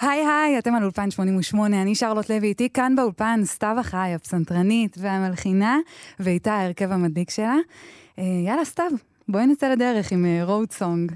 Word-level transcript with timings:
היי 0.00 0.26
היי, 0.26 0.58
אתם 0.58 0.74
על 0.74 0.82
אולפן 0.82 1.10
88, 1.10 1.82
אני 1.82 1.94
שרלוט 1.94 2.30
לוי, 2.30 2.48
איתי 2.48 2.68
כאן 2.68 2.96
באולפן 2.96 3.40
סתיו 3.44 3.76
החי, 3.80 4.12
הפסנתרנית 4.14 4.96
והמלחינה, 5.00 5.78
ואיתה 6.20 6.52
ההרכב 6.52 6.92
המדליק 6.92 7.30
שלה. 7.30 7.56
אה, 8.18 8.24
יאללה, 8.46 8.64
סתיו, 8.64 8.90
בואי 9.28 9.46
נצא 9.46 9.68
לדרך 9.68 10.12
עם 10.12 10.26
רוד 10.42 10.68
uh, 10.70 10.74
סונג. 10.74 11.12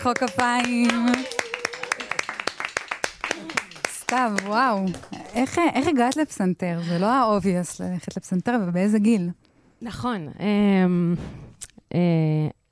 למחוא 0.00 0.14
כפיים. 0.14 1.06
סתיו, 3.86 4.32
וואו. 4.46 4.84
איך, 5.34 5.58
איך 5.74 5.88
הגעת 5.88 6.16
לפסנתר? 6.16 6.78
זה 6.88 6.98
לא 6.98 7.06
ה-obvious 7.06 7.82
ללכת 7.84 8.16
לפסנתר, 8.16 8.56
ובאיזה 8.66 8.98
גיל? 8.98 9.30
נכון. 9.82 10.28
אמ, 10.40 11.14
אה, 11.94 12.00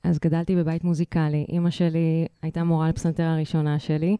אז 0.03 0.19
גדלתי 0.19 0.55
בבית 0.55 0.83
מוזיקלי. 0.83 1.45
אימא 1.49 1.69
שלי 1.69 2.27
הייתה 2.41 2.63
מורה 2.63 2.89
לפסנתר 2.89 3.23
הראשונה 3.23 3.79
שלי, 3.79 4.17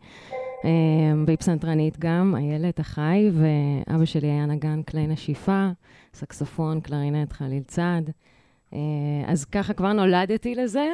אמ, 0.63 1.23
והיא 1.27 1.38
פסנתרנית 1.38 2.00
גם, 2.00 2.35
איילת 2.38 2.79
החי, 2.79 3.29
ואבא 3.33 4.05
שלי 4.05 4.27
היה 4.27 4.45
נגן 4.45 4.83
כלי 4.83 5.07
נשיפה, 5.07 5.69
סקסופון, 6.13 6.81
קלרינט, 6.81 7.33
חליל 7.33 7.63
צד. 7.63 8.01
אה, 8.73 8.79
אז 9.27 9.45
ככה 9.45 9.73
כבר 9.73 9.94
נולדתי 9.94 10.55
לזה, 10.55 10.88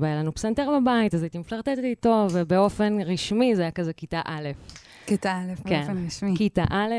והיה 0.00 0.16
לנו 0.16 0.34
פסנתר 0.34 0.68
בבית, 0.80 1.14
אז 1.14 1.22
הייתי 1.22 1.38
מפלרטטת 1.38 1.84
איתו, 1.84 2.26
ובאופן 2.32 2.98
רשמי 3.00 3.56
זה 3.56 3.62
היה 3.62 3.70
כזה 3.70 3.92
כיתה 3.92 4.20
א'. 4.24 4.48
כיתה 5.06 5.32
א', 5.32 5.68
כן, 5.68 5.80
באופן 5.80 6.06
רשמי. 6.06 6.34
כיתה 6.36 6.64
א', 6.70 6.92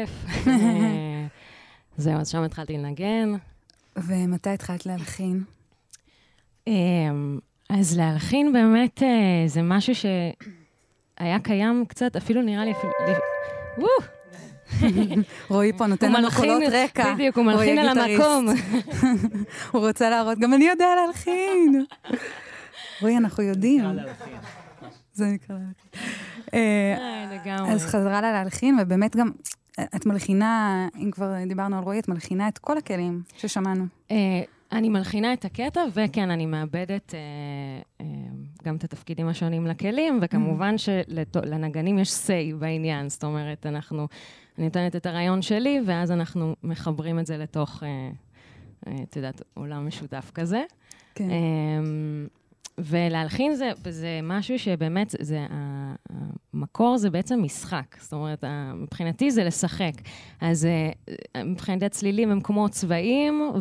אה, 0.47 1.27
זהו, 1.97 2.13
אז 2.19 2.29
שם 2.29 2.43
התחלתי 2.43 2.77
לנגן. 2.77 3.33
ומתי 3.95 4.49
התחלת 4.49 4.85
להלחין? 4.85 5.43
אמ, 6.67 7.39
אז 7.69 7.97
להלחין 7.97 8.53
באמת 8.53 9.03
אה, 9.03 9.47
זה 9.47 9.61
משהו 9.61 9.93
שהיה 9.95 11.39
קיים 11.39 11.85
קצת, 11.87 12.15
אפילו 12.15 12.41
נראה 12.41 12.65
לי... 12.65 12.73
רועי 15.49 15.73
פה 15.77 15.85
נותן 15.85 16.11
לנו 16.11 16.27
קולות 16.31 16.63
רקע. 16.71 17.13
בדיוק, 17.13 17.37
הוא 17.37 17.45
מלחין 17.45 17.77
על 17.77 17.97
המקום. 17.97 18.45
הוא 19.71 19.87
רוצה 19.87 20.09
להראות, 20.09 20.39
גם 20.39 20.53
אני 20.53 20.65
יודע 20.65 20.85
להלחין. 20.95 21.85
רועי, 23.01 23.17
אנחנו 23.17 23.43
יודעים. 23.43 23.85
זה 25.13 25.25
נקרא 25.25 25.55
להלחין. 25.55 26.11
אה, 26.53 27.25
לגמרי. 27.35 27.73
אז 27.73 27.85
חזרה 27.85 28.21
לה 28.21 28.31
להלחין, 28.31 28.77
ובאמת 28.81 29.15
גם, 29.15 29.31
את 29.95 30.05
מלחינה, 30.05 30.87
אם 30.95 31.11
כבר 31.11 31.33
דיברנו 31.47 31.77
על 31.77 31.83
רועי, 31.83 31.99
את 31.99 32.07
מלחינה 32.07 32.47
את 32.47 32.57
כל 32.57 32.77
הכלים 32.77 33.21
ששמענו. 33.37 33.85
אה, 34.11 34.41
אני 34.71 34.89
מלחינה 34.89 35.33
את 35.33 35.45
הקטע, 35.45 35.81
וכן, 35.93 36.29
אני 36.31 36.45
מאבדת 36.45 37.13
אה, 37.15 37.19
אה, 38.01 38.05
גם 38.63 38.75
את 38.75 38.83
התפקידים 38.83 39.27
השונים 39.27 39.67
לכלים, 39.67 40.19
וכמובן 40.21 40.75
mm. 40.75 40.77
שלנגנים 40.77 41.99
יש 41.99 42.11
say 42.11 42.55
בעניין. 42.59 43.09
זאת 43.09 43.23
אומרת, 43.23 43.65
אנחנו, 43.65 44.07
אני 44.57 44.65
נותנת 44.65 44.95
את 44.95 45.05
הרעיון 45.05 45.41
שלי, 45.41 45.81
ואז 45.85 46.11
אנחנו 46.11 46.55
מחברים 46.63 47.19
את 47.19 47.25
זה 47.25 47.37
לתוך, 47.37 47.83
אה, 47.83 48.09
את 49.03 49.15
יודעת, 49.15 49.41
עולם 49.53 49.87
משותף 49.87 50.31
כזה. 50.33 50.63
כן. 51.15 51.29
ולהלחין 52.77 53.55
זה, 53.55 53.71
זה 53.89 54.19
משהו 54.23 54.59
שבאמת, 54.59 55.15
זה, 55.19 55.45
המקור 56.53 56.97
זה 56.97 57.09
בעצם 57.09 57.43
משחק. 57.43 57.95
זאת 57.99 58.13
אומרת, 58.13 58.43
מבחינתי 58.75 59.31
זה 59.31 59.43
לשחק. 59.43 59.91
אז 60.41 60.67
מבחינתי 61.45 61.85
הצלילים 61.85 62.31
הם 62.31 62.41
כמו 62.41 62.69
צבעים, 62.69 63.51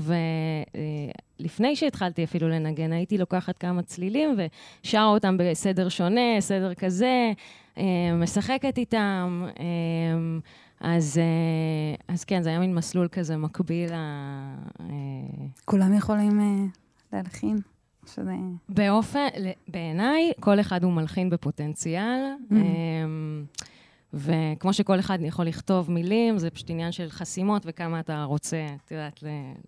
ולפני 1.40 1.76
שהתחלתי 1.76 2.24
אפילו 2.24 2.48
לנגן, 2.48 2.92
הייתי 2.92 3.18
לוקחת 3.18 3.58
כמה 3.58 3.82
צלילים 3.82 4.36
ושרה 4.84 5.06
אותם 5.06 5.36
בסדר 5.38 5.88
שונה, 5.88 6.40
סדר 6.40 6.74
כזה, 6.74 7.32
משחקת 8.14 8.78
איתם. 8.78 9.46
אז, 10.80 11.20
אז 12.08 12.24
כן, 12.24 12.42
זה 12.42 12.48
היה 12.48 12.58
מין 12.58 12.74
מסלול 12.74 13.08
כזה 13.08 13.36
מקביל 13.36 13.92
ל... 13.92 13.96
כולם 15.64 15.94
יכולים 15.94 16.70
להלחין. 17.12 17.58
שזה... 18.06 18.34
באופן, 18.68 19.26
בעיניי, 19.68 20.32
כל 20.40 20.60
אחד 20.60 20.84
הוא 20.84 20.92
מלחין 20.92 21.30
בפוטנציאל. 21.30 22.20
Mm. 22.50 22.54
וכמו 24.14 24.72
שכל 24.72 25.00
אחד 25.00 25.18
יכול 25.20 25.44
לכתוב 25.44 25.90
מילים, 25.90 26.38
זה 26.38 26.50
פשוט 26.50 26.70
עניין 26.70 26.92
של 26.92 27.10
חסימות 27.10 27.62
וכמה 27.66 28.00
אתה 28.00 28.24
רוצה, 28.24 28.66
את 28.84 28.90
יודעת, 28.90 29.22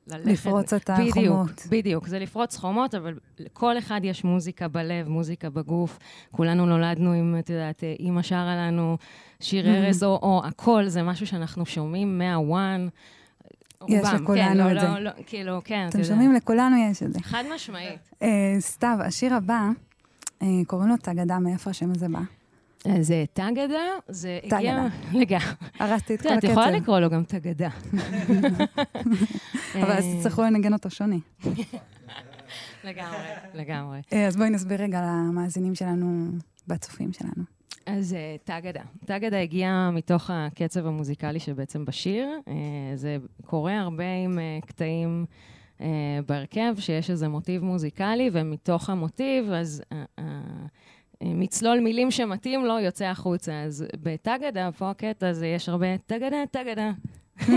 ללכת. 0.07 0.27
לפרוץ 0.27 0.73
את 0.73 0.91
החומות. 0.91 1.11
בדיוק, 1.17 1.51
בדיוק. 1.71 2.07
זה 2.07 2.19
לפרוץ 2.19 2.57
חומות, 2.57 2.95
אבל 2.95 3.19
לכל 3.39 3.79
אחד 3.79 4.01
יש 4.05 4.25
מוזיקה 4.25 4.69
בלב, 4.69 5.09
מוזיקה 5.09 5.51
בגוף. 5.51 5.99
כולנו 6.31 6.67
נולדנו 6.67 7.13
עם, 7.13 7.37
את 7.39 7.51
יודעת, 7.51 7.83
אימא 7.99 8.23
שרה 8.23 8.57
לנו 8.57 8.97
שיר 9.41 9.65
mm-hmm. 9.65 9.69
ארז, 9.69 10.05
או, 10.05 10.19
או 10.23 10.43
הכל, 10.45 10.89
זה 10.89 11.03
משהו 11.03 11.27
שאנחנו 11.27 11.67
שומעים 11.67 12.19
מהוואן. 12.19 12.89
יש 13.89 14.09
לכולנו 14.15 14.65
כן, 14.65 14.71
את 14.71 14.75
לא, 14.75 14.81
זה. 14.81 14.89
לא, 14.89 14.99
לא, 15.01 15.11
כאילו, 15.27 15.61
כן, 15.65 15.87
אתם 15.89 16.05
שומעים? 16.05 16.33
לכולנו 16.33 16.77
יש 16.77 17.03
את 17.03 17.13
זה. 17.13 17.21
חד 17.23 17.45
משמעית. 17.55 18.11
אה, 18.23 18.57
סתיו, 18.59 18.99
השיר 19.01 19.35
הבא, 19.35 19.69
אה, 20.43 20.47
קוראים 20.67 20.89
לו 20.89 20.97
תגדה, 20.97 21.39
מאיפה 21.39 21.71
השם 21.71 21.91
הזה 21.91 22.09
בא? 22.09 22.38
אז 22.85 23.15
תגדה, 23.33 23.85
זה 24.09 24.39
הגיע... 24.43 24.87
לגמרי. 25.13 25.45
הרסתי 25.79 26.15
את 26.15 26.23
כל 26.23 26.29
הקצב. 26.29 26.47
את 26.47 26.51
יכולה 26.51 26.71
לקרוא 26.71 26.99
לו 26.99 27.11
גם 27.11 27.25
תגדה. 27.25 27.69
אבל 29.75 29.93
אז 29.93 30.05
תצטרכו 30.17 30.43
לנגן 30.43 30.73
אותו 30.73 30.91
שונה. 30.91 31.17
לגמרי, 32.85 33.19
לגמרי. 33.55 34.01
אז 34.27 34.37
בואי 34.37 34.51
נסביר 34.51 34.83
רגע 34.83 35.03
למאזינים 35.03 35.75
שלנו, 35.75 36.31
והצופים 36.69 37.13
שלנו. 37.13 37.45
אז 37.87 38.17
תגדה. 38.45 38.83
תגדה 39.05 39.41
הגיע 39.41 39.91
מתוך 39.93 40.31
הקצב 40.33 40.87
המוזיקלי 40.87 41.41
שבעצם 41.41 41.85
בשיר. 41.85 42.29
זה 42.95 43.17
קורה 43.47 43.81
הרבה 43.81 44.05
עם 44.25 44.39
קטעים 44.67 45.25
בהרכב, 46.27 46.75
שיש 46.79 47.11
איזה 47.11 47.29
מוטיב 47.29 47.65
מוזיקלי, 47.65 48.31
ומתוך 48.33 48.91
המוטיב, 48.91 49.51
אז 49.51 49.83
uh, 49.93 50.21
מצלול 51.23 51.81
מילים 51.81 52.11
שמתאים 52.11 52.65
לו 52.65 52.79
יוצא 52.79 53.05
החוצה. 53.05 53.63
אז 53.63 53.85
בתגדה, 54.03 54.71
פה 54.79 54.91
הקטע, 54.91 55.29
אז 55.29 55.43
יש 55.43 55.69
הרבה 55.69 55.99
תגדה, 55.99 56.37
תגדה. 56.51 56.91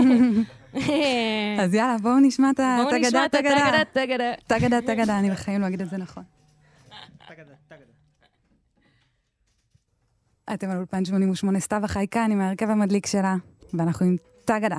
אז 1.62 1.74
יאללה, 1.74 1.96
בואו 2.02 2.18
נשמע 2.20 2.50
את 2.50 2.60
התגדה, 2.60 3.24
תגדה. 3.28 3.84
תגדה. 3.92 4.32
תגדה, 4.46 4.80
תגדה, 4.80 5.18
אני 5.18 5.30
בחיים 5.30 5.60
לא 5.60 5.66
אגיד 5.66 5.82
את 5.82 5.90
זה 5.90 5.96
נכון. 5.96 6.22
תגדה, 7.28 7.54
תגדה. 7.68 7.92
אתם 10.54 10.70
על 10.70 10.76
אולפן 10.76 11.04
88, 11.04 11.60
סתיו 11.60 11.84
החי 11.84 12.06
כאן 12.10 12.30
עם 12.32 12.40
ההרכב 12.40 12.70
המדליק 12.70 13.06
שלה, 13.06 13.36
ואנחנו 13.74 14.06
עם 14.06 14.16
תגדה. 14.44 14.78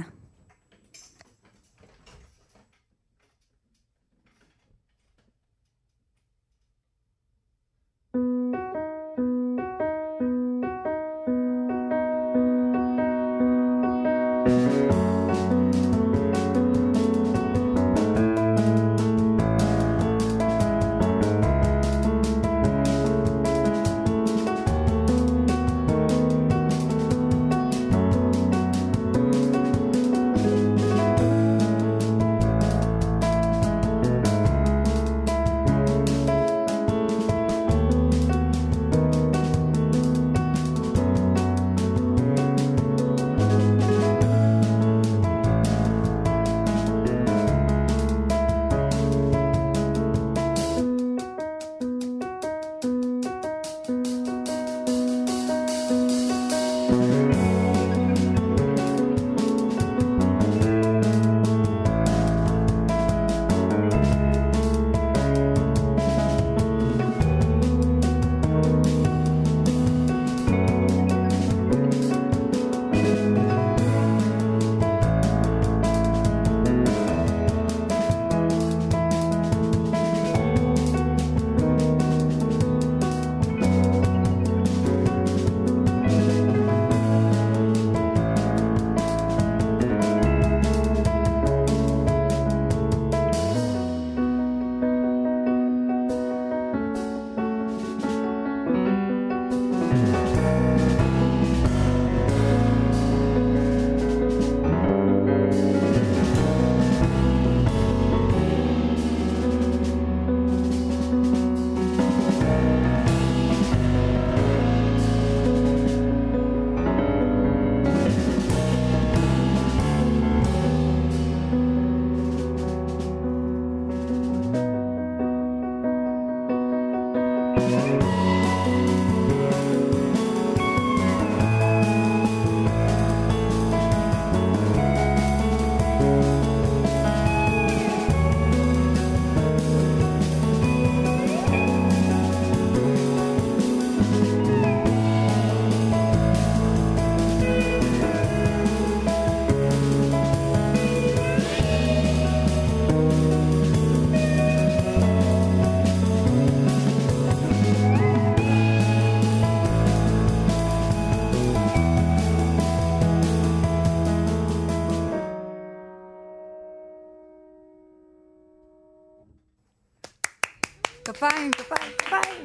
כפיים, 171.05 171.51
כפיים, 171.51 171.91
כפיים. 171.97 172.43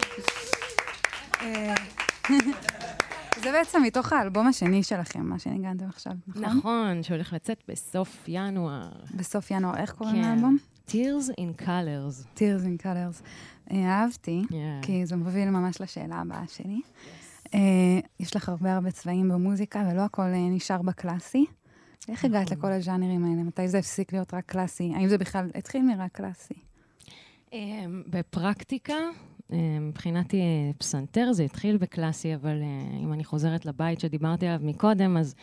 אה, 1.40 1.74
זה 3.42 3.52
בעצם 3.52 3.82
מתוך 3.82 4.12
האלבום 4.12 4.46
השני 4.46 4.82
שלכם, 4.82 5.26
מה 5.26 5.38
שניגנתם 5.38 5.88
עכשיו, 5.88 6.12
נכון? 6.26 6.44
נכון, 6.44 7.02
שהולך 7.02 7.32
לצאת 7.32 7.62
בסוף 7.68 8.24
ינואר. 8.28 8.88
בסוף 9.14 9.50
ינואר, 9.50 9.76
איך 9.76 9.92
קוראים 9.92 10.22
כן. 10.22 10.30
לאלבום? 10.30 10.56
Tears 10.88 11.32
in 11.40 11.62
Colors. 11.62 12.38
Tears 12.38 12.64
in 12.64 12.82
Colors. 12.82 13.22
אה, 13.70 13.86
אהבתי. 13.86 14.42
כי 14.82 15.06
זה 15.06 15.16
מוביל 15.16 15.50
ממש 15.50 15.80
לשאלה 15.80 16.16
הבאה 16.16 16.44
שלי. 16.48 16.80
אה, 17.54 17.60
יש 18.20 18.36
לך 18.36 18.48
הרבה 18.48 18.74
הרבה 18.74 18.90
צבעים 18.90 19.28
במוזיקה, 19.28 19.88
ולא 19.90 20.00
הכל 20.00 20.28
נשאר 20.50 20.82
בקלאסי. 20.82 21.46
איך 22.08 22.24
הגעת 22.24 22.46
נכון. 22.46 22.58
לכל 22.58 22.72
הז'אנרים 22.72 23.24
האלה? 23.24 23.42
מתי 23.42 23.68
זה 23.68 23.78
הפסיק 23.78 24.12
להיות 24.12 24.34
רק 24.34 24.44
קלאסי? 24.46 24.92
האם 24.94 25.08
זה 25.08 25.18
בכלל 25.18 25.50
התחיל 25.54 25.82
מרק 25.82 26.12
קלאסי? 26.12 26.67
אמ, 27.52 28.02
בפרקטיקה, 28.06 28.94
אמ, 29.52 29.88
מבחינת 29.88 30.34
אה, 30.34 30.40
פסנתר 30.78 31.32
זה 31.32 31.42
התחיל 31.42 31.76
בקלאסי, 31.76 32.34
אבל 32.34 32.62
אה, 32.62 32.98
אם 32.98 33.12
אני 33.12 33.24
חוזרת 33.24 33.66
לבית 33.66 34.00
שדיברתי 34.00 34.46
עליו 34.46 34.60
מקודם, 34.62 35.16
אז 35.16 35.34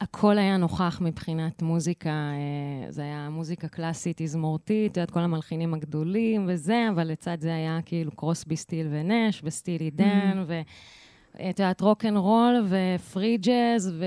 הכל 0.00 0.38
היה 0.38 0.56
נוכח 0.56 1.00
מבחינת 1.00 1.62
מוזיקה. 1.62 2.10
אה, 2.10 2.90
זה 2.90 3.02
היה 3.02 3.28
מוזיקה 3.30 3.68
קלאסית, 3.68 4.22
תזמורתית, 4.22 4.92
את 4.92 4.96
יודעת, 4.96 5.10
כל 5.10 5.20
המלחינים 5.20 5.74
הגדולים 5.74 6.44
וזה, 6.48 6.86
אבל 6.94 7.08
לצד 7.08 7.40
זה 7.40 7.54
היה 7.54 7.78
כאילו 7.84 8.10
Crosby 8.10 8.56
Stills 8.56 8.88
ו 8.90 8.98
Nash, 8.98 9.40
ו 9.44 9.51
Steely 9.51 9.90
Dan, 9.90 10.44
ו... 10.46 10.60
את 11.34 11.58
יודעת, 11.60 11.80
rock 11.80 12.04
and 12.04 12.16
roll 12.16 12.56
ו 12.56 12.66
free 12.68 13.36
jazz, 13.36 13.92
ו... 13.98 14.04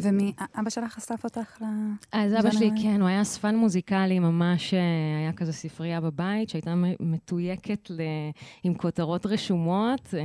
ומי, 0.00 0.32
אבא 0.60 0.70
שלך 0.70 0.98
אסף 0.98 1.24
אותך 1.24 1.62
ל... 1.62 1.64
אז 2.12 2.34
אבא 2.34 2.50
שלי? 2.50 2.70
כן, 2.82 3.00
הוא 3.00 3.08
היה 3.08 3.22
אספן 3.22 3.56
מוזיקלי, 3.56 4.18
ממש 4.18 4.74
אה, 4.74 4.80
היה 5.18 5.32
כזה 5.32 5.52
ספרייה 5.52 6.00
בבית, 6.00 6.48
שהייתה 6.48 6.74
מתויקת 7.00 7.90
ל... 7.90 8.00
עם 8.62 8.74
כותרות 8.74 9.26
רשומות, 9.26 10.14
אה, 10.14 10.20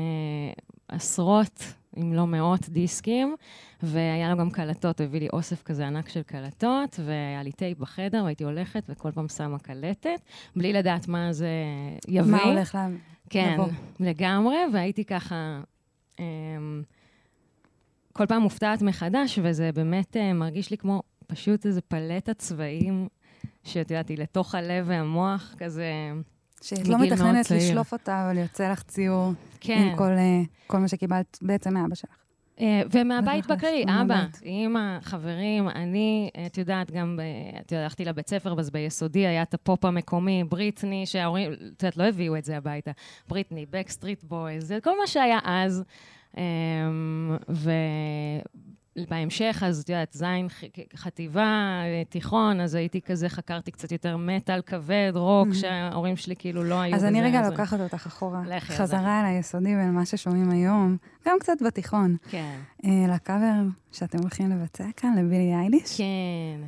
עשרות, 0.88 1.64
אם 1.98 2.14
לא 2.14 2.28
מאות 2.28 2.70
דיסקים, 2.70 3.36
והיה 3.84 4.30
לו 4.30 4.38
גם 4.38 4.52
קלטות, 4.52 5.00
הוא 5.00 5.06
הביא 5.06 5.20
לי 5.20 5.28
אוסף 5.34 5.64
כזה 5.64 5.88
ענק 5.88 6.10
של 6.10 6.22
קלטות, 6.22 7.00
והיה 7.06 7.44
לי 7.44 7.52
טייפ 7.52 7.78
בחדר, 7.78 8.24
והייתי 8.24 8.44
הולכת 8.44 8.84
וכל 8.90 9.12
פעם 9.12 9.28
שמה 9.28 9.60
קלטת, 9.60 10.22
בלי 10.56 10.74
לדעת 10.74 11.08
מה 11.08 11.34
זה 11.34 11.50
יביא. 12.08 12.32
מה 12.32 12.44
הולך 12.44 12.76
לה... 12.76 12.88
כן, 13.30 13.54
לבוא. 13.54 13.68
לגמרי, 14.00 14.58
והייתי 14.74 15.06
ככה... 15.06 15.62
אמ, 16.20 16.84
כל 18.14 18.26
פעם 18.26 18.42
מופתעת 18.42 18.82
מחדש, 18.82 19.40
וזה 19.44 19.72
באמת 19.72 20.18
אה, 20.18 20.34
מרגיש 20.34 20.72
לי 20.72 20.78
כמו 20.78 21.02
פשוט 21.28 21.66
איזה 21.66 21.82
פלטת 21.82 22.38
צבעים, 22.38 23.08
שאת 23.64 23.92
יודעת, 23.92 24.10
היא 24.10 24.18
לתוך 24.18 24.56
הלב 24.56 24.86
והמוח, 24.88 25.56
כזה... 25.58 25.86
שאת 26.62 26.88
לא 26.88 27.00
מתכננת. 27.00 27.52
לשלוף 27.52 27.92
אותה, 27.92 28.26
אבל 28.26 28.38
יוצא 28.38 28.72
לך 28.72 28.84
ציור 28.84 29.32
כן. 29.60 29.88
עם 29.92 29.98
כל, 29.98 30.12
אה, 30.12 30.42
כל 30.68 30.78
מה 30.78 30.88
שקיבלת 30.88 31.38
בעצם 31.42 31.74
מאבא 31.74 31.96
שלך. 31.96 32.18
אה, 32.60 32.82
ומהבית 32.92 33.48
בכללי. 33.48 33.86
אבא, 34.02 34.26
אימא, 34.44 34.98
חברים, 35.02 35.70
אני, 35.70 36.30
את 36.46 36.58
יודעת, 36.58 36.92
גם, 36.92 37.20
את 37.60 37.72
יודעת, 37.72 37.84
הלכתי 37.84 38.06
לבית 38.06 38.30
ספר, 38.30 38.60
אז 38.60 38.70
ביסודי 38.70 39.28
היה 39.28 39.42
את 39.42 39.54
הפופ 39.54 39.86
המקומי, 39.86 40.44
בריטני, 40.44 41.06
שההורים, 41.06 41.54
את 41.54 41.84
יודעת, 41.84 41.98
לא 41.98 42.04
הביאו 42.04 42.38
את 42.38 42.46
זה 42.46 42.58
הביתה. 42.58 42.92
בריטני, 43.28 43.66
Backstreet 43.70 44.24
Boys, 44.24 44.68
זה 44.68 44.78
כל 44.84 45.00
מה 45.00 45.08
שהיה 45.08 45.40
אז. 45.44 45.84
אמ, 46.38 47.38
ובהמשך, 49.08 49.64
אז 49.66 49.82
את 49.82 49.90
יודעת, 49.90 50.14
זין, 50.14 50.48
חטיבה, 50.96 51.82
אה, 51.84 52.04
תיכון, 52.10 52.62
אז 52.62 52.76
הייתי 52.76 53.02
כזה, 53.02 53.30
חקרתי 53.30 53.72
קצת 53.72 53.92
יותר 53.92 54.18
מטאל 54.18 54.62
כבד, 54.62 55.12
רוק. 55.16 55.48
שההורים 55.54 56.16
שלי 56.16 56.36
כאילו 56.36 56.64
לא 56.64 56.82
היו 56.82 56.96
אז. 56.96 57.06
אני 57.06 57.22
רגע 57.22 57.50
לוקחת 57.50 57.80
אותך 57.80 58.06
אחורה, 58.06 58.44
חזרה 58.60 59.20
אל 59.20 59.26
היסודי 59.26 59.76
ואל 59.76 59.92
מה 59.92 60.06
ששומעים 60.06 60.52
היום, 60.52 60.98
גם 61.28 61.38
קצת 61.40 61.62
בתיכון, 61.66 62.16
כן. 62.30 62.60
אה, 62.86 63.16
לקאבר 63.16 63.62
שאתם 63.92 64.20
הולכים 64.20 64.50
לבצע 64.50 64.86
כאן, 64.98 65.16
לבילי 65.18 65.54
אייליש. 65.56 65.98
כן. 65.98 66.68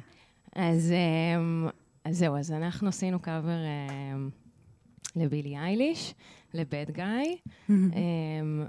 אז, 0.56 0.94
אמ, 1.38 1.68
זהו, 2.10 2.38
אז 2.38 2.52
אנחנו 2.52 2.88
עשינו 2.88 3.20
קאבר 3.20 3.58
אמ, 4.14 4.30
לבילי 5.16 5.58
אייליש, 5.58 6.14
ל 6.54 6.62
Bad 6.62 6.86
Guy, 6.92 7.38
אמ, 7.70 7.76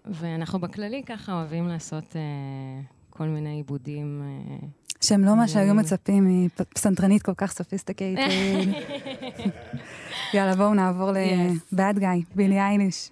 ואנחנו 0.04 0.59
בכללי 0.61 1.02
ככה 1.07 1.33
אוהבים 1.33 1.69
לעשות 1.69 2.16
אה, 2.16 2.81
כל 3.16 3.25
מיני 3.25 3.54
עיבודים. 3.57 4.23
אה, 4.25 4.66
שהם 5.00 5.25
לא 5.25 5.37
מה 5.37 5.49
שהיו 5.49 5.69
אה. 5.69 5.73
מצפים 5.73 6.47
מפסנתרנית 6.47 7.23
כל 7.23 7.35
כך 7.37 7.52
sophisticated. 7.52 8.28
יאללה, 10.35 10.57
בואו 10.57 10.75
נעבור. 10.75 11.11
ל 11.72 11.79
Bad 11.79 11.99
Guy, 11.99 12.08
בילי 12.35 12.61
אייליש. 12.61 13.11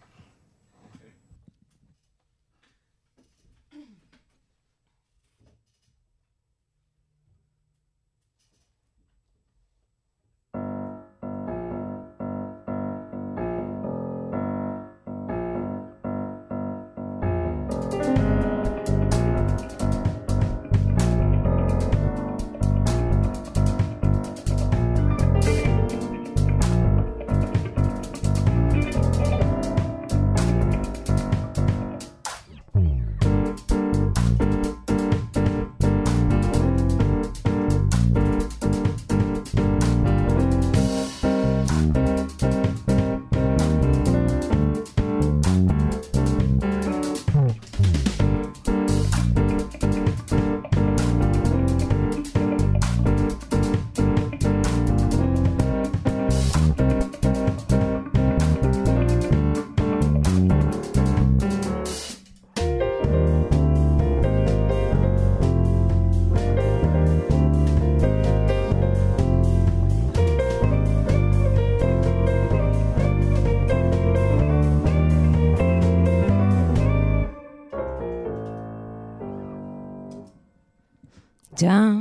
down. 81.60 81.99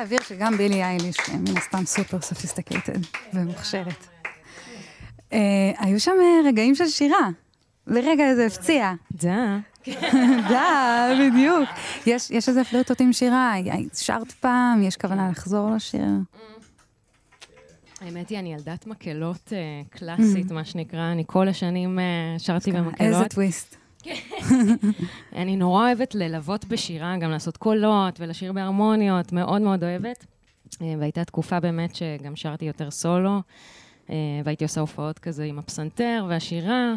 להבהיר 0.00 0.20
שגם 0.22 0.56
בילי 0.56 0.84
אייליש 0.84 1.16
מן 1.28 1.56
הסתם 1.56 1.84
סופר 1.84 2.20
sophisticated 2.20 3.00
ומוכשרת. 3.34 4.06
אה, 5.32 5.38
היו 5.78 6.00
שם 6.00 6.12
אה, 6.20 6.48
רגעים 6.48 6.74
של 6.74 6.86
שירה. 6.86 7.28
לרגע 7.86 8.34
זה 8.34 8.46
הפציע. 8.46 8.92
דה. 9.12 9.58
דה, 10.50 11.08
בדיוק. 11.20 11.68
יש 12.06 12.48
איזה 12.48 12.64
פלרטוט 12.64 13.00
עם 13.00 13.12
שירה, 13.12 13.54
שרת 13.94 14.32
פעם, 14.32 14.82
יש 14.82 14.96
כוונה 14.96 15.30
לחזור 15.30 15.70
לשיר. 15.70 16.04
האמת 18.00 18.28
היא, 18.28 18.38
אני 18.38 18.52
ילדת 18.52 18.86
מקהלות 18.86 19.52
אה, 19.52 19.58
קלאסית, 19.90 20.50
מה 20.50 20.64
שנקרא. 20.64 21.12
אני 21.12 21.24
כל 21.26 21.48
השנים 21.48 21.98
שרתי 22.38 22.72
במקהלות. 22.72 23.00
איזה 23.00 23.28
טוויסט. 23.28 23.79
אני 25.40 25.56
נורא 25.56 25.86
אוהבת 25.86 26.14
ללוות 26.14 26.64
בשירה, 26.64 27.16
גם 27.16 27.30
לעשות 27.30 27.56
קולות 27.56 28.20
ולשיר 28.20 28.52
בהרמוניות, 28.52 29.32
מאוד 29.32 29.62
מאוד 29.62 29.84
אוהבת. 29.84 30.26
אה, 30.82 30.94
והייתה 30.98 31.24
תקופה 31.24 31.60
באמת 31.60 31.94
שגם 31.94 32.36
שרתי 32.36 32.64
יותר 32.64 32.90
סולו, 32.90 33.42
אה, 34.10 34.14
והייתי 34.44 34.64
עושה 34.64 34.80
הופעות 34.80 35.18
כזה 35.18 35.44
עם 35.44 35.58
הפסנתר 35.58 36.26
והשירה, 36.28 36.94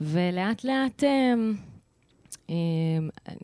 ולאט 0.00 0.64
לאט, 0.64 1.04
אה, 1.04 2.54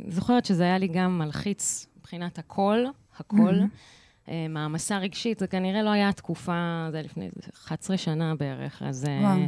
זוכרת 0.08 0.44
שזה 0.44 0.62
היה 0.62 0.78
לי 0.78 0.88
גם 0.88 1.18
מלחיץ 1.18 1.86
מבחינת 1.98 2.38
הקול, 2.38 2.86
הקול. 3.18 3.60
מעמסה 4.48 4.98
רגשית, 4.98 5.38
זה 5.38 5.46
כנראה 5.46 5.82
לא 5.82 5.90
היה 5.90 6.12
תקופה, 6.12 6.86
זה 6.90 6.96
היה 6.96 7.04
לפני 7.04 7.28
11 7.54 7.96
שנה 7.96 8.34
בערך, 8.34 8.82
אז 8.82 9.06
וואו. 9.20 9.38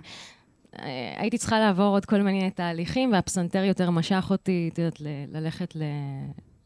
אה, 0.78 1.14
הייתי 1.16 1.38
צריכה 1.38 1.58
לעבור 1.58 1.86
עוד 1.86 2.04
כל 2.04 2.22
מיני 2.22 2.50
תהליכים, 2.50 3.12
והפסנתר 3.12 3.64
יותר 3.64 3.90
משך 3.90 4.26
אותי, 4.30 4.70
את 4.72 4.78
יודעת, 4.78 5.00
ללכת 5.32 5.76
ל... 5.76 5.82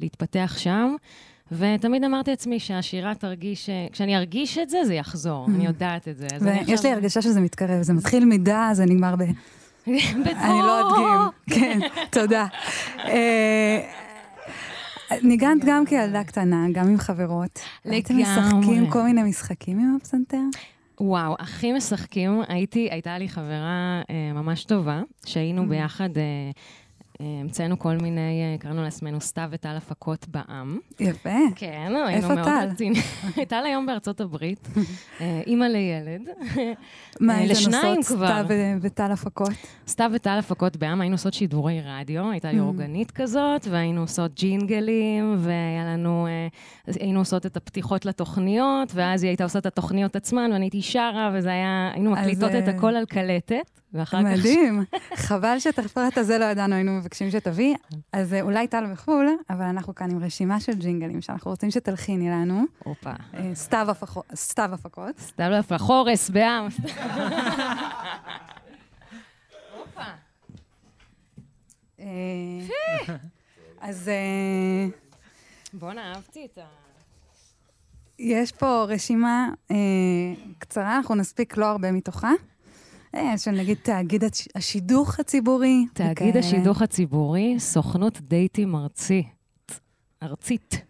להתפתח 0.01 0.55
שם. 0.59 0.94
ותמיד 1.53 2.05
אמרתי 2.05 2.31
לעצמי 2.31 2.61
שהשירה 2.61 3.14
תרגיש, 3.14 3.71
כשאני 3.92 4.16
ארגיש 4.16 4.59
את 4.59 4.71
זה, 4.71 4.79
זה 4.85 4.94
יחזור, 4.94 5.47
אני 5.49 5.64
mm. 5.64 5.66
יודעת 5.66 6.09
את 6.09 6.18
זה. 6.18 6.27
ויש 6.40 6.85
לי 6.85 6.92
הרגשה 6.92 7.23
שזה 7.23 7.40
מתקרב, 7.40 7.83
זה 7.83 7.92
מתחיל 7.92 8.25
מדה, 8.25 8.71
זה 8.73 8.85
נגמר 8.85 9.16
ב... 9.16 9.23
אני 9.88 10.59
לא 10.59 10.81
אדגים. 10.81 11.18
כן, 11.61 11.79
תודה. 12.11 12.47
אה, 12.99 13.81
ניגנת 15.23 15.64
גם 15.66 15.87
כילדה 15.87 16.25
קטנה, 16.25 16.66
גם 16.73 16.88
עם 16.88 16.99
חברות. 16.99 17.61
לגמרי. 17.85 17.97
הייתם 17.97 18.18
משחקים 18.18 18.90
כל 18.90 19.03
מיני 19.03 19.23
משחקים 19.23 19.79
עם 19.79 19.97
הפסנתר? 20.01 20.37
וואו, 21.01 21.37
הכי 21.39 21.73
משחקים, 21.73 22.43
הייתי, 22.49 22.89
הייתה 22.91 23.19
לי 23.19 23.29
חברה 23.29 24.03
אה, 24.11 24.33
ממש 24.35 24.65
טובה, 24.65 25.03
שהיינו 25.27 25.63
mm. 25.63 25.67
ביחד 25.67 26.19
אה, 26.19 26.51
המצאנו 27.21 27.79
כל 27.79 27.97
מיני, 27.97 28.43
אה, 28.43 28.59
קראנו 28.59 28.83
לעצמנו 28.83 29.21
סתיו 29.21 29.49
וטל 29.51 29.77
הפקות 29.77 30.29
בעם. 30.29 30.79
יפה. 31.01 31.31
כן, 31.57 31.93
היינו 32.07 32.29
מאוד 32.29 32.49
רציניים. 32.71 33.03
טל 33.49 33.63
היום 33.65 33.87
בארצות 33.87 34.21
הברית, 34.21 34.69
אה, 35.21 35.43
אימא 35.47 35.65
לילד. 35.65 36.29
מה 37.21 37.35
הייתן 37.35 37.55
עושות 37.55 38.03
סתיו 38.03 38.47
וטל 38.81 39.13
הפקות? 39.13 39.51
סתיו 39.89 40.11
וטל 40.15 40.39
הפקות 40.39 40.77
בעם, 40.77 41.01
היינו 41.01 41.15
עושות 41.15 41.35
שידורי 41.35 41.81
רדיו, 41.85 42.31
הייתה 42.31 42.53
לי 42.53 42.59
mm. 42.59 42.63
אורגנית 42.63 43.11
כזאת, 43.11 43.67
והיינו 43.71 44.01
עושות 44.01 44.35
ג'ינגלים, 44.35 45.37
והיה 45.39 45.85
לנו, 45.87 46.27
אה, 46.27 46.49
היינו 47.01 47.19
עושות 47.19 47.47
את 47.47 47.57
הפתיחות 47.57 48.07
לתוכניות, 48.07 48.93
ואז 48.95 49.23
היא 49.23 49.29
הייתה 49.29 49.45
עושה 49.45 49.59
את 49.59 49.67
התוכניות 49.67 50.17
עצמן, 50.17 50.51
ואני 50.53 50.65
הייתי 50.65 50.83
שרה, 50.83 51.31
וזה 51.35 51.49
היה, 51.49 51.91
היינו 51.95 52.11
מקליטות 52.11 52.51
את 52.59 52.69
הכל 52.69 52.97
על 52.97 53.05
קלטת. 53.05 53.79
מדהים. 54.25 54.85
חבל 55.15 55.59
שאת 55.59 55.79
הפרט 55.79 56.19
הזה 56.19 56.39
לא 56.39 56.45
ידענו, 56.45 56.75
היינו 56.75 57.01
מבקשים 57.09 57.31
שתביא. 57.31 57.77
אז 58.12 58.35
אה, 58.35 58.40
אולי 58.40 58.66
טל 58.66 58.92
בחו"ל, 58.92 59.27
אבל 59.51 59.64
אנחנו 59.64 59.94
כאן 59.94 60.11
עם 60.11 60.25
רשימה 60.25 60.61
של 60.61 60.73
ג'ינגלים 60.73 61.21
שאנחנו 61.21 61.51
רוצים 61.51 61.71
שתלחיני 61.71 62.31
לנו. 62.31 62.64
הופה. 62.85 63.12
אה, 63.35 63.51
סתיו 63.55 63.90
הפקות. 63.90 64.25
סתיו 64.35 64.75
הפקות. 65.55 65.81
חורס 65.81 66.31
בעם. 66.31 66.68
אה, 72.01 72.07
אז... 73.81 74.11
בואנה, 75.73 76.12
אהבתי 76.14 76.44
את 76.53 76.59
ה... 76.59 76.66
יש 78.18 78.53
פה 78.53 78.85
רשימה 78.88 79.49
קצרה, 80.59 80.97
אנחנו 80.97 81.14
נספיק 81.14 81.57
לא 81.57 81.66
הרבה 81.66 81.92
מתוכה. 81.92 82.33
אה, 83.14 83.38
של 83.38 83.51
נגיד 83.51 83.79
תאגיד 83.83 84.25
השידוך 84.55 85.21
הציבורי. 85.21 85.87
תאגיד 85.92 86.37
השידוך 86.37 86.83
הציבורי, 86.83 87.55
סוכנות 87.59 88.21
דייטים 88.21 88.77
ארצית. 88.77 89.27
ארצית. 90.23 90.85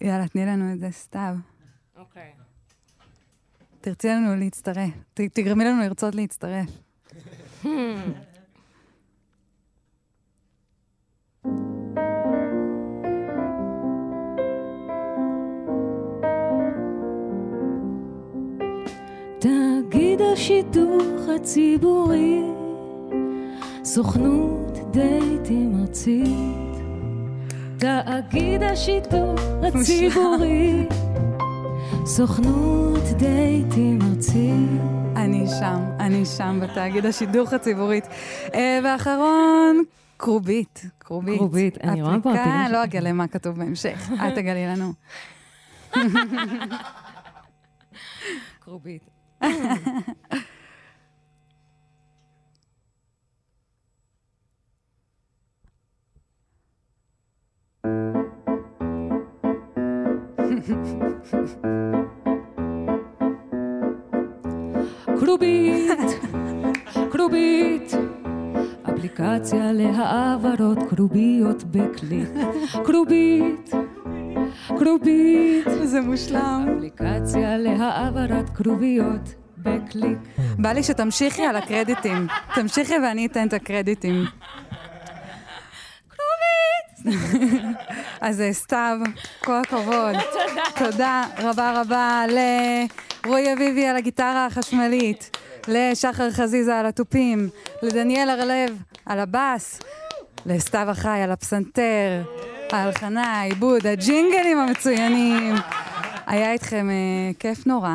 יאללה, 0.00 0.28
תני 0.28 0.46
לנו 0.46 0.72
את 0.72 0.80
זה, 0.80 0.90
סתיו. 0.90 1.34
אוקיי. 1.96 2.30
תרצי 3.80 4.08
לנו 4.08 4.36
להצטרף. 4.36 4.90
תגרמי 5.14 5.64
לנו 5.64 5.82
לרצות 5.82 6.14
להצטרף. 6.14 6.68
Hmm. 7.64 7.68
תאגיד 20.12 20.26
השידוך 20.32 21.28
הציבורי, 21.36 22.42
סוכנות 23.84 24.78
דייטים 24.90 25.80
ארצית. 25.80 26.26
תאגיד 27.78 28.62
השידוך 28.62 29.40
הציבורי, 29.62 30.86
סוכנות 32.06 33.02
דייטים 33.18 33.98
ארצית. 34.02 34.80
אני 35.16 35.46
שם, 35.60 35.80
אני 36.00 36.26
שם 36.26 36.60
בתאגיד 36.62 37.06
השידוך 37.06 37.52
הציבורית. 37.52 38.04
אה, 38.54 38.80
ואחרון, 38.84 39.82
כרובית, 40.18 40.86
כרובית. 41.00 41.38
כרובית, 41.38 41.78
אני 41.84 42.02
רואה 42.02 42.16
פה 42.22 42.30
אפליקה, 42.30 42.68
לא. 42.72 42.84
אגלה 42.84 43.12
מה 43.12 43.28
כתוב 43.28 43.58
בהמשך, 43.58 44.10
את 44.14 44.34
תגלי 44.34 44.66
לנו. 44.66 44.92
כרובית. 48.64 49.11
כרובית, 65.20 65.98
כרובית, 67.12 67.92
אפליקציה 68.90 69.72
להעברות 69.72 70.78
כרוביות 70.90 71.64
בקליק. 71.64 72.28
כרובית, 72.84 73.70
כרובית, 74.68 75.66
זה 75.84 76.00
מושלם. 76.00 76.76
אפליקציה 76.76 77.56
להעברת 77.56 78.50
כרוביות 78.50 79.34
בקליק. 79.58 80.18
בא 80.58 80.72
לי 80.72 80.82
שתמשיכי 80.82 81.42
על 81.42 81.56
הקרדיטים. 81.56 82.26
תמשיכי 82.54 82.94
ואני 82.98 83.26
אתן 83.26 83.48
את 83.48 83.52
הקרדיטים. 83.52 84.24
אז 88.20 88.40
אה, 88.40 88.52
סתיו, 88.52 88.98
כל 89.44 89.60
הכבוד. 89.60 90.14
תודה. 90.32 90.62
תודה 90.90 91.24
רבה 91.38 91.80
רבה 91.80 92.24
לרועי 92.28 93.52
אביבי 93.52 93.86
על 93.86 93.96
הגיטרה 93.96 94.46
החשמלית, 94.46 95.36
לשחר 95.68 96.30
חזיזה 96.30 96.78
על 96.78 96.86
התופים, 96.86 97.48
לדניאל 97.82 98.30
הרלב 98.30 98.82
על 99.06 99.18
הבאס, 99.18 99.80
לסתיו 100.46 100.86
החי 100.90 101.20
על 101.22 101.30
הפסנתר, 101.30 102.22
ההלחנה, 102.74 103.40
העיבוד, 103.40 103.86
הג'ינגלים 103.86 104.58
המצוינים. 104.58 105.54
היה 106.26 106.52
איתכם 106.52 106.90
אה, 106.90 107.34
כיף 107.38 107.66
נורא. 107.66 107.90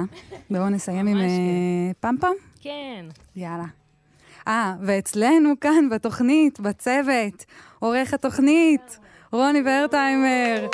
בואו 0.49 0.69
נסיים 0.69 1.07
עם 1.07 1.17
אה, 1.17 1.91
פמפם. 1.99 2.33
כן. 2.61 3.05
יאללה. 3.35 3.65
אה, 4.47 4.73
ואצלנו 4.81 5.53
כאן 5.61 5.89
בתוכנית, 5.91 6.59
בצוות, 6.59 7.45
עורך 7.79 8.13
התוכנית, 8.13 8.99
רוני 9.31 9.61
ורטהיימר, 9.65 10.67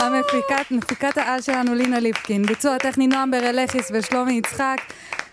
המפיקת, 0.00 0.70
מפיקת 0.70 1.18
העל 1.18 1.40
שלנו 1.40 1.74
לינה 1.74 2.00
ליפקין, 2.00 2.42
ביצוע 2.42 2.78
טכני 2.78 3.06
נועם 3.06 3.30
ברלכיס 3.30 3.90
ושלומי 3.94 4.32
יצחק, 4.32 4.76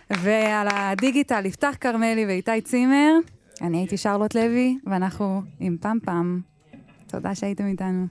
ועל 0.10 0.68
הדיגיטל 0.72 1.46
יפתח 1.46 1.76
כרמלי 1.82 2.26
ואיתי 2.26 2.62
צימר. 2.62 3.14
אני 3.62 3.78
הייתי 3.78 3.98
שרלוט 3.98 4.36
לוי, 4.36 4.78
ואנחנו 4.86 5.42
עם 5.60 5.78
פמפם. 5.82 6.40
תודה 7.10 7.36
שהייתם 7.36 7.66
איתנו. 7.66 8.08